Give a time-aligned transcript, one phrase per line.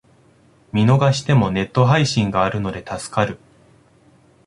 [0.73, 3.37] 見逃してもネット配信があるので助かる